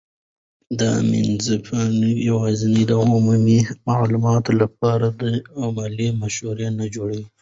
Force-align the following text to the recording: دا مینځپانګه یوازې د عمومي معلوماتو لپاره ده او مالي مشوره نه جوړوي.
دا 0.79 0.91
مینځپانګه 1.09 2.09
یوازې 2.29 2.69
د 2.89 2.91
عمومي 3.01 3.59
معلوماتو 3.87 4.51
لپاره 4.61 5.07
ده 5.19 5.31
او 5.57 5.65
مالي 5.77 6.07
مشوره 6.21 6.67
نه 6.79 6.85
جوړوي. 6.95 7.25